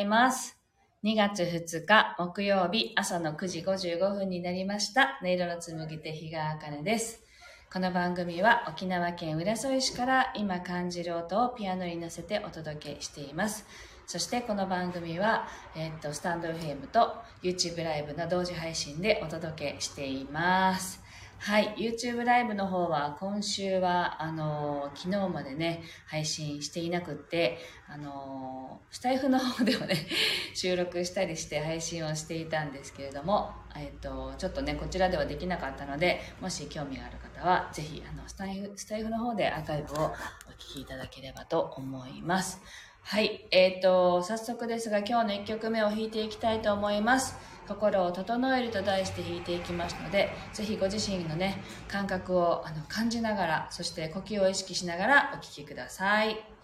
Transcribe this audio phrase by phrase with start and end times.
[0.00, 0.56] ございます。
[1.04, 5.18] 2月2日木曜日朝の9時55分になりました。
[5.20, 7.22] 音色の紡ぎ手日川茜です。
[7.70, 13.66] この番組は沖縄県浦添市から今感じる音をピアノに乗せてお届けしています。
[14.06, 21.02] そしてこの番組は、えーっと、スタンド FM と YouTube ライブの同時配信でお届けしています。
[21.42, 27.56] はい、YouTube ライブの方は今週はあの昨日までね配信していなくって
[27.88, 29.96] あのスタイフの方でもね
[30.52, 40.10] 収録したりして配信をしていたんですけれども、えっと、ちょっとねこちらではできなかったのでもし興味がある方はぜひあのスタイフスタイフの方でアーカイブをお
[40.58, 42.60] 聞きいただければと思います。
[43.02, 47.36] はいえっ、と早速ですが今日の1曲目を弾いていきたいと思います。
[47.66, 56.59] 心を整えると題して弾いていきますのでぜひご自身のね感覚をあの感じながらそして呼吸を意識しながらお聴きください。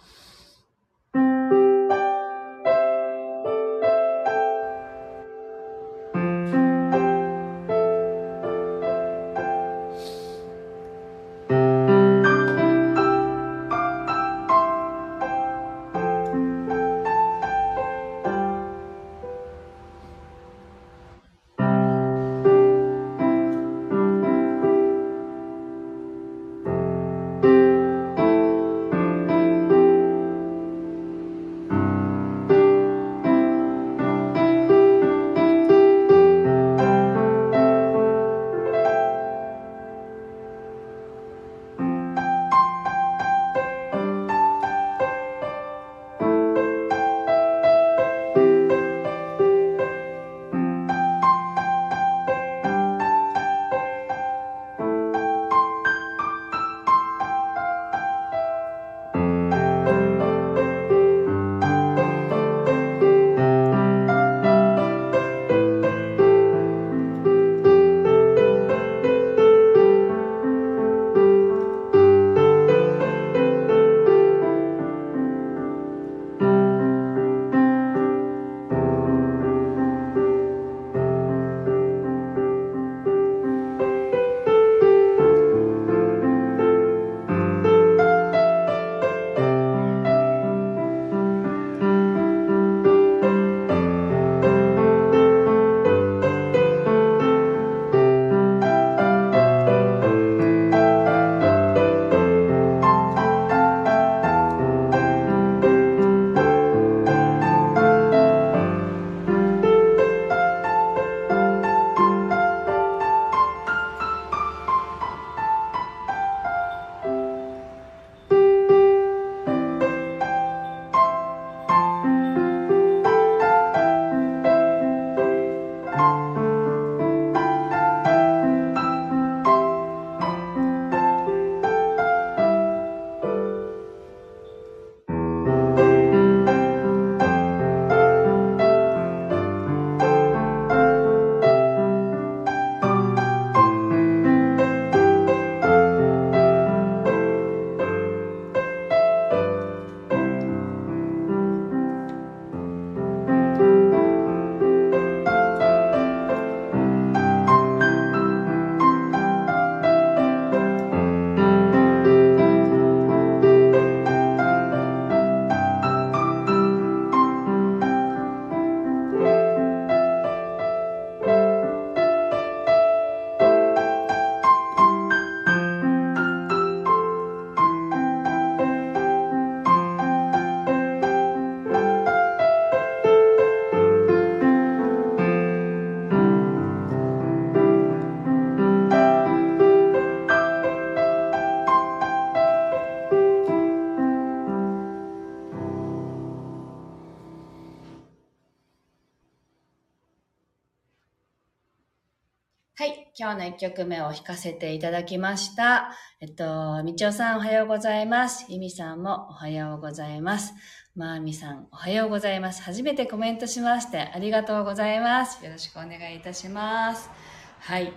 [203.27, 205.91] 今日の1曲目を弾かせていただきました。
[206.21, 208.47] えっと、みちおさんおはようございます。
[208.49, 210.55] ゆみさんもおはようございます。
[210.95, 212.63] まーみさんおはようございます。
[212.63, 215.45] 初めてコメントしましてありがとうございます。
[215.45, 217.11] よろしくお願いいたします。
[217.59, 217.93] はい。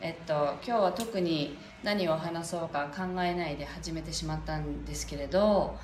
[0.00, 5.76] えっと、今日は特に何を話そうか考えないで始めてしまったんですけれど、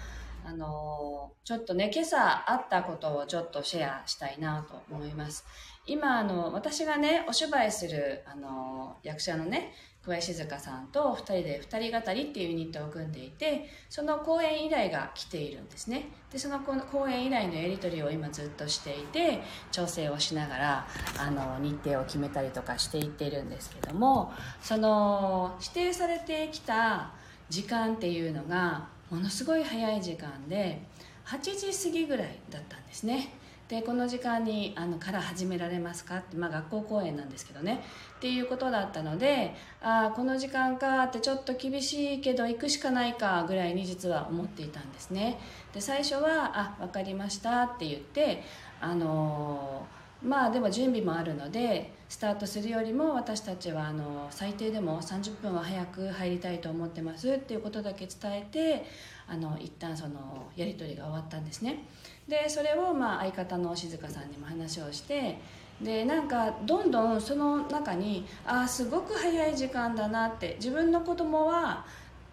[0.45, 5.45] あのちょっとね今朝あったことをちょっとシェアしたいなと思います
[5.89, 9.73] 今あの私がねお芝居するあの役者のね
[10.05, 16.09] 桑井静香さんと2人で2人語りっていうユニットを組んでいてその講演依頼が来ているんですね。
[16.33, 19.41] でその講演依頼のやり取りを今ずっとしていて
[19.73, 20.87] 調整をしながら
[21.19, 24.33] あの日程を決めたりとかしていってるんですけども
[24.63, 27.13] その指定されてきた
[27.49, 30.83] 時間っていうのがものすごい早い時間で
[31.27, 33.38] 8時過ぎぐらいだったんですね。
[33.69, 36.17] でこの時間にあのから始められますか？
[36.17, 37.85] って、まあ、学校公演なんですけどね。
[38.17, 45.39] っていうことだったのでああこの時間かってちょっと厳しいけど行くしかないかぐらいに実は思っていたんですね。
[45.75, 48.43] で最初は「あ分かりました」って言って
[48.81, 58.85] あのー、まあでも準備もあるのでスタートするよりも私たちはあの最低でも30分は早く入りたいと思ってますっていうことだけ伝えて
[59.29, 61.85] あの一旦そのやり取りが終わったんですね。
[62.27, 65.39] でそれをまあ相方の静香さんにも話をして
[65.81, 71.85] でなんかどんどんその中にああすごく早い時間だなって自分の子供は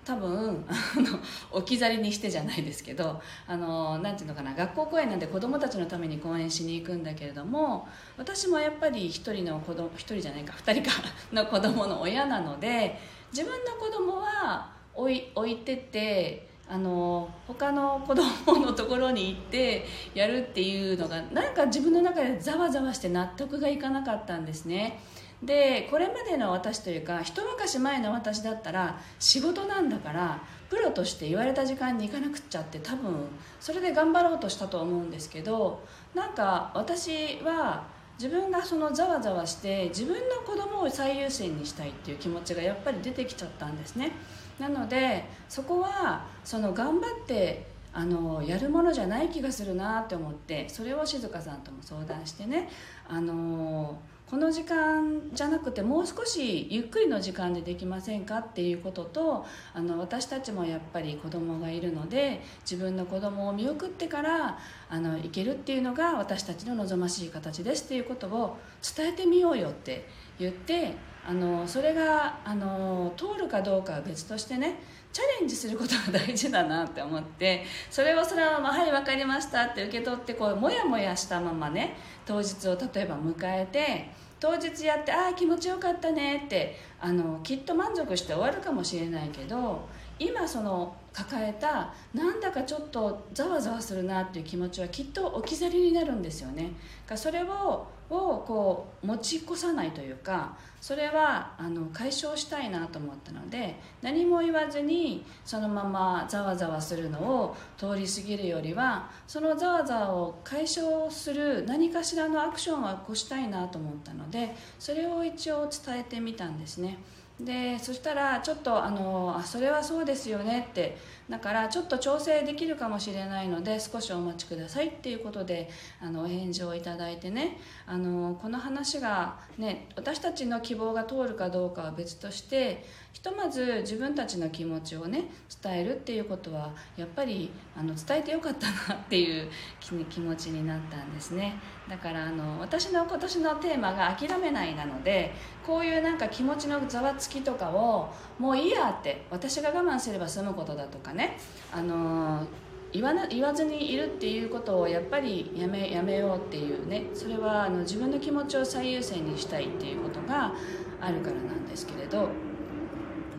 [0.06, 1.19] 多分あの
[1.52, 7.88] 置き去りにしてじゃないですけどあのなていうのかな学校公演なんで子供たちのために公演しに行くんだけれども
[8.18, 10.92] 私もやっぱり一人の子供一人じゃないか二人か
[11.34, 13.00] の子供の親なので
[13.31, 25.00] 自分の子供は置い置いてってあの他の子供のところに行ってやるっていうのがなんか自分の中でざわざわして納得がいかなかったんですね。
[25.43, 33.13] でこれまでの私というか一昔前の私だったら仕事なんだからプロとして言われた時間に行かなくっちゃって多分
[33.59, 35.83] それで頑張ろうとしたと思うんですけど
[36.13, 37.85] なんか私は
[38.17, 44.13] 自分がそのざわざわして自分の子供を最優先にしたいっていう気持ちがやっぱり出てきちゃったんですね。
[44.57, 52.69] なのでそこはその頑張ってあのやるものじゃない気がするなって思ってそれを静香さんとも相談してね
[53.07, 53.97] あの
[54.30, 64.57] この時間じゃなくてもう少しゆっくりの時間でできませんかっていうこととあの私たちもやっぱり子供がいるので自分の子供を見送ってから
[64.89, 68.57] あの行けるっていうのが私たちの望ましい形ですっていうことを
[68.95, 70.07] 伝えてみようよって
[70.39, 70.95] 言って
[71.28, 74.80] あのそれがあの通るかどうかは別としてね
[75.15, 81.95] チャレンジすることが大事だなって思ってそれをそのまま「はい分かりました」って受け取ってこうモヤモヤしたままね
[82.25, 84.09] 当日を例えば迎えて
[84.41, 89.88] 当日やって「ああ気持ちよかったね」ってあのきっと満足して終わるかもしれないけど
[90.19, 96.71] 今その抱えたなんだかちょっとざわざわするなっていう気持ちはきっと置き去りになるんですよね
[97.15, 116.99] それををこう持ち越さないというかそれはあの解消したいなと思ったので何も言わずにそのままざわざわするのを通り過ぎるよりはそのざわざわを解消する何かしらのアクションは起こしたいなと思ったのでそれを一応伝えてみたんですね。
[117.39, 120.97] でそしたらちょっとあのあそれはそうですよねって
[121.30, 132.85] だからちょっと調整できるかもしれないので少しお待ちくださいっていうことであのお返事をいただいてねあのこの話が、ね、私たちの希望が通るかどうかは別として
[133.16, 135.24] ひとまず自分たちの気持ちをね
[135.64, 139.48] 伝えるっていうことはやっぱりあの伝えてよかったなっていう
[139.80, 141.54] 気持ちになったんですね。
[141.90, 145.34] だからあの私の今年のテーマが「諦めない」なので
[145.66, 151.38] こういうなんか気持ちのざわつきとかをもういいやって私が我慢すれば済むことだとかね
[151.72, 152.45] あの
[152.92, 160.54] 言わな言わずにいるっていうことをやっぱりやめやめようっていうねそれはあの自分の気持ちを最優先にしたいっていうことが
[161.00, 162.28] あるからなんですけれど。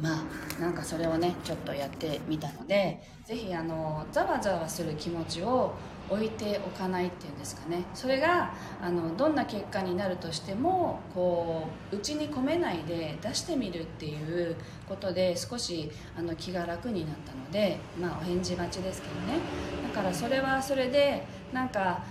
[0.01, 0.25] ま
[0.59, 5.75] あなんかそれをねちょっとやってみたので是非あのざわざわする気持ちを
[6.09, 7.85] 置いておかないっていうんですかね。
[7.95, 14.57] それがあのどんな結果になるとしてもこう内に込めないで出してみるっていう
[14.89, 19.41] ことで少しあの気が楽になったので、まあ、お返事待ちですけどね。
[19.83, 22.05] だからそれはそれでなんか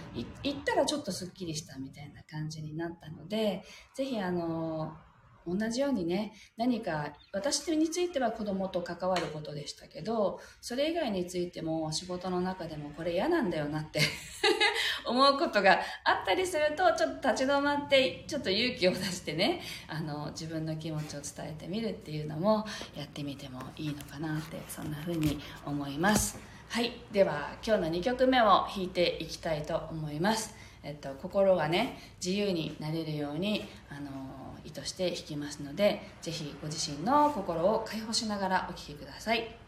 [0.43, 3.63] 言ったらちょっとすっきりしたみたいな感じになったので
[3.93, 4.93] ぜひあの
[5.47, 14.01] 同じようにね何か私については子供と関わることでしたけどそれ以外についても仕事の中でもこれ嫌なんだよなって
[15.05, 26.39] 思うことがあったりするとちょっと立ち止まってちょっと勇気を出してねあの自分の気持ちを伝えてみるっていうのもやってみてもいいのかなってそんな風に思います。
[26.69, 26.91] はい。
[27.11, 30.55] では今日の2曲目を弾いていきたいと思います。
[30.83, 39.39] えっと、心がね自由になれるようにあの意図して弾きますのでぜひご自身の心を解放しながらお聴きください。
[39.39, 39.64] はい。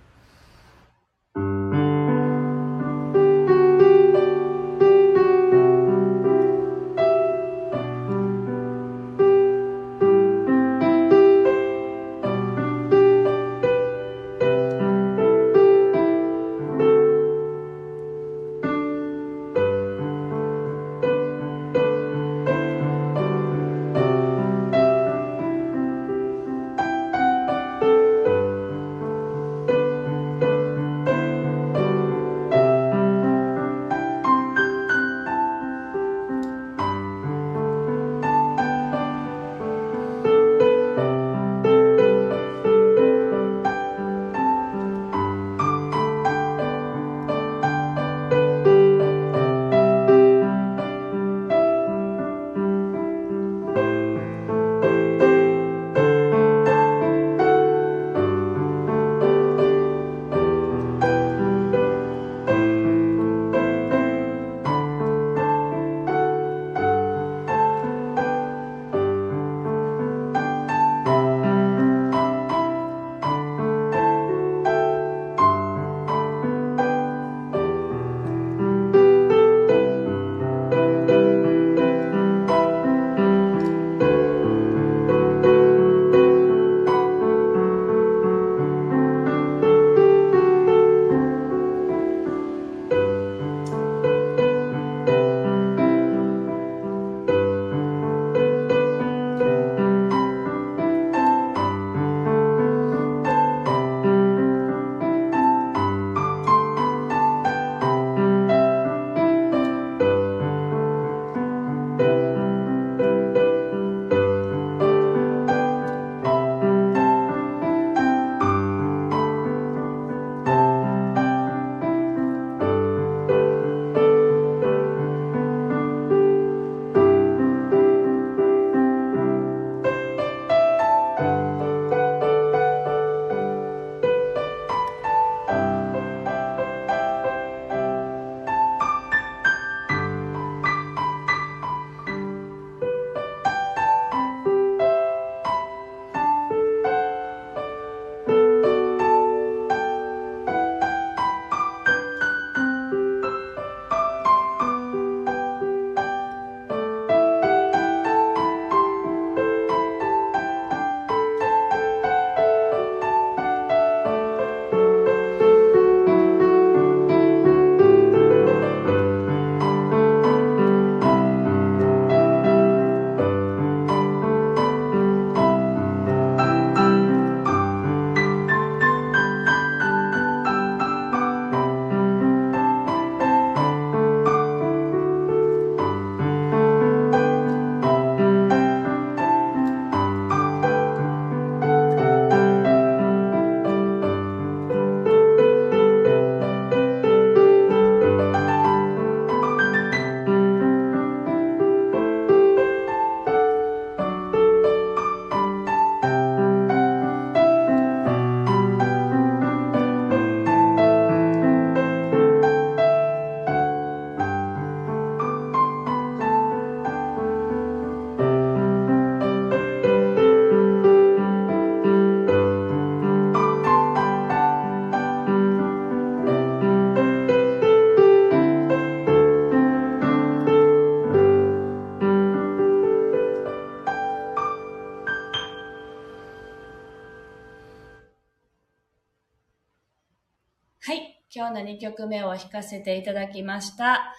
[241.77, 244.15] 2曲目を弾かせていただきました。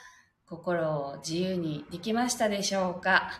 [0.47, 3.33] 心を自由にできましたでしょうか？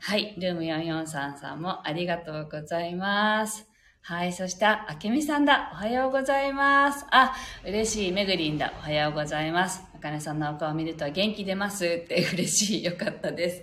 [0.00, 0.34] はい。
[0.38, 3.68] ルーム443さんもありがとうございます。
[4.00, 4.32] はい。
[4.32, 5.70] そして、あけみさんだ。
[5.74, 7.04] おはようございます。
[7.10, 7.34] あ、
[7.66, 8.12] 嬉しい。
[8.12, 8.72] めぐりんだ。
[8.78, 9.84] おはようございます。
[9.94, 12.84] あかねさんのお顔を見ると元気出ますって嬉しい。
[12.84, 13.62] よかったです。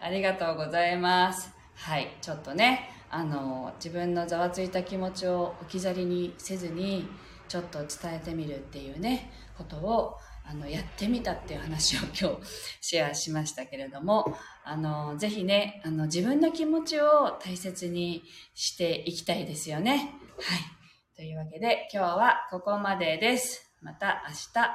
[0.00, 1.52] ありがとうございます。
[1.74, 2.16] はい。
[2.20, 7.08] ちょっとね、あの、自分のざわついた気持ちを置き去りにせずに、
[7.48, 12.46] ちょっと伝えてみるっていうね、ことを、あの、やってみたっていう話を今日
[12.80, 14.34] シェアしましたけれども、
[14.64, 18.22] あの、ぜひね、あの、自分の気持ちを大切に
[18.54, 20.14] していきたいですよね。
[20.38, 21.16] はい。
[21.16, 23.70] というわけで、今日はここまでです。
[23.82, 24.70] また明日、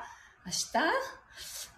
[0.45, 1.13] 明日？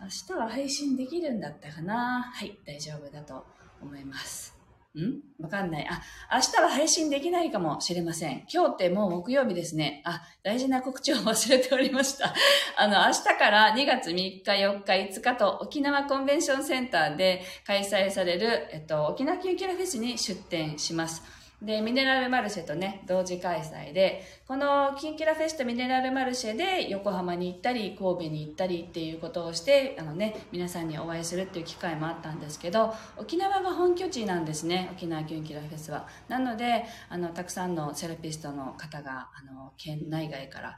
[0.02, 2.24] 明日は配信できるんだったかな？
[2.34, 3.46] はい、大丈夫だと
[3.82, 4.55] 思います。
[5.02, 5.44] ん？
[5.44, 5.88] わかんない。
[5.90, 6.02] あ、
[6.34, 8.46] 明日は配信できないかもしれません。
[8.52, 10.02] 今日ってもう木曜日ですね。
[10.06, 12.34] あ、大事な告知を忘れておりました。
[12.78, 21.45] あの、明日から2月3日、4日、5日と沖縄コンベンションセンターで開催される、えっと、沖縄キュンキュラフェスに出展します。
[21.66, 36.08] で、ミネラルマルシェとね、同時開催で、このキンキラフェストミネラルマルシェで横浜に行ったり、神戸に行ったりっていうことをして、あのね、皆さんにお会いするっていう機会もあったんですけど、沖縄が本拠地なんですね、沖縄キンキラフェスは。
[36.28, 40.78] なので、あの、たくさんのセラピストの方が、あの、県内外から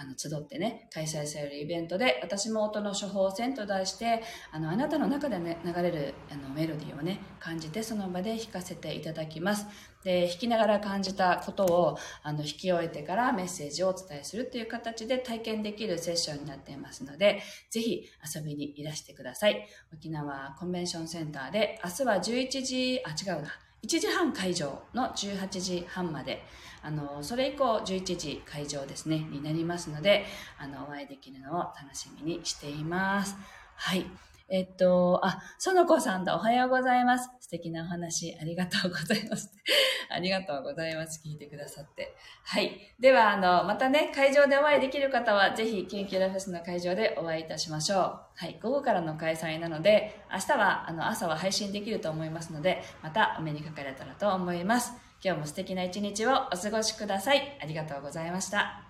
[0.00, 9.66] あの、集ってね、開催されるイベントで、私も音の処方箋と題して、あの、あなたの中でね、流れるあのメロディーをね、感じて、その場で弾かせていただきます。
[10.04, 19.66] で、弾きながら感じたことを、あの、弾き終えてからメッセージをお伝えするという形で体験できるセッションになっていますので、ぜひ遊びにいらしてください。
[19.92, 23.48] 沖縄コンベンションセンターで、明日は11時、あ、違うな。
[23.82, 26.42] 1時半会場の18時半まで、
[26.82, 30.26] あの、それ以降11時会場ですね、になりますので、
[30.58, 33.36] あの、お会いできるのを楽しみにしています。
[33.74, 34.27] はい。
[34.50, 36.34] えっと、あ、園子さんだ。
[36.34, 37.30] おはようございます。
[37.40, 39.52] 素敵なお話、ありがとうございます。
[40.08, 41.20] ありがとうございます。
[41.22, 42.16] 聞いてくださって。
[42.44, 42.94] はい。
[42.98, 48.00] では、あの、またね、会場でお会いできる方は、ぜひ、キュンキュラフェスの会場でお会いいたしましょう。
[48.00, 48.58] はい。
[48.62, 54.92] 午後からの開催なので、明日は、あの、朝は配信できると思いますので、またお目にかかれたらと思います。
[55.22, 57.58] 今日も素敵な一日をお過ごしください。
[57.60, 58.84] ありがとうございました。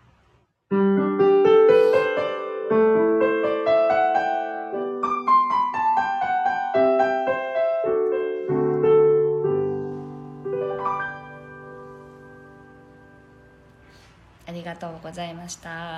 [15.48, 15.78] ました。